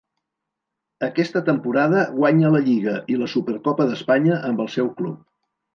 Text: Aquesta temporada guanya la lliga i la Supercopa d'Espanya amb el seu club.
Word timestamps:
Aquesta 1.07 1.43
temporada 1.51 2.07
guanya 2.17 2.53
la 2.57 2.63
lliga 2.71 2.97
i 3.17 3.21
la 3.21 3.31
Supercopa 3.37 3.91
d'Espanya 3.93 4.45
amb 4.51 4.67
el 4.67 4.75
seu 4.81 4.93
club. 5.01 5.27